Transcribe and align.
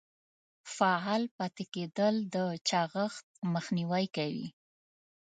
فعال 0.75 1.23
پاتې 1.37 1.63
کیدل 1.73 2.15
د 2.35 2.37
چاغښت 2.67 3.25
مخنیوی 3.53 4.05
کوي. 4.15 4.47